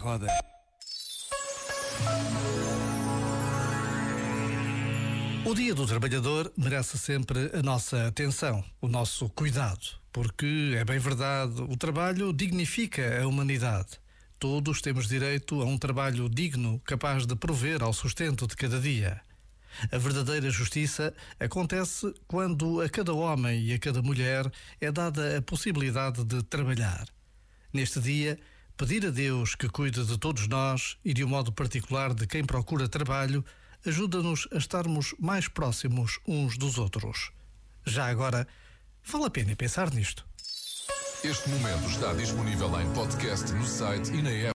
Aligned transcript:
roda. 0.00 0.26
O 5.44 5.54
Dia 5.54 5.74
do 5.74 5.86
Trabalhador 5.86 6.52
merece 6.56 6.98
sempre 6.98 7.50
a 7.52 7.62
nossa 7.62 8.06
atenção, 8.06 8.64
o 8.80 8.88
nosso 8.88 9.28
cuidado, 9.30 9.84
porque 10.12 10.74
é 10.76 10.84
bem 10.84 10.98
verdade, 10.98 11.60
o 11.62 11.76
trabalho 11.76 12.32
dignifica 12.32 13.22
a 13.22 13.26
humanidade. 13.26 13.98
Todos 14.38 14.80
temos 14.80 15.06
direito 15.06 15.60
a 15.60 15.64
um 15.64 15.76
trabalho 15.76 16.28
digno, 16.28 16.80
capaz 16.84 17.26
de 17.26 17.36
prover 17.36 17.82
ao 17.82 17.92
sustento 17.92 18.46
de 18.46 18.56
cada 18.56 18.80
dia. 18.80 19.20
A 19.92 19.98
verdadeira 19.98 20.50
justiça 20.50 21.12
acontece 21.38 22.12
quando 22.26 22.80
a 22.80 22.88
cada 22.88 23.12
homem 23.12 23.62
e 23.64 23.72
a 23.74 23.78
cada 23.78 24.02
mulher 24.02 24.50
é 24.80 24.90
dada 24.90 25.38
a 25.38 25.42
possibilidade 25.42 26.24
de 26.24 26.42
trabalhar. 26.42 27.06
Neste 27.72 28.00
dia, 28.00 28.38
pedir 28.80 29.04
a 29.04 29.10
Deus 29.10 29.54
que 29.54 29.68
cuide 29.68 30.02
de 30.06 30.16
todos 30.16 30.48
nós 30.48 30.96
e 31.04 31.12
de 31.12 31.22
um 31.22 31.28
modo 31.28 31.52
particular 31.52 32.14
de 32.14 32.26
quem 32.26 32.42
procura 32.42 32.88
trabalho 32.88 33.44
ajuda-nos 33.84 34.48
a 34.50 34.56
estarmos 34.56 35.14
mais 35.18 35.46
próximos 35.48 36.18
uns 36.26 36.56
dos 36.56 36.78
outros. 36.78 37.30
Já 37.84 38.06
agora, 38.06 38.48
vale 39.04 39.26
a 39.26 39.30
pena 39.30 39.54
pensar 39.54 39.92
nisto. 39.92 40.24
Este 41.22 41.50
momento 41.50 41.90
está 41.90 42.14
disponível 42.14 42.80
em 42.80 42.90
podcast 42.94 43.52
no 43.52 43.66
site 43.66 44.12
e 44.12 44.22
na 44.22 44.30
app. 44.30 44.48